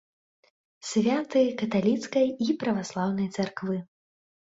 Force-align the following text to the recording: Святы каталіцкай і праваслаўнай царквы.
Святы 0.91 1.43
каталіцкай 1.61 2.27
і 2.49 2.59
праваслаўнай 2.67 3.33
царквы. 3.41 3.77